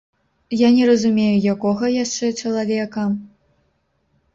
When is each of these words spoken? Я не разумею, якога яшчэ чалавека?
Я 0.61 0.69
не 0.77 0.83
разумею, 0.91 1.37
якога 1.55 1.93
яшчэ 2.03 2.33
чалавека? 2.41 3.09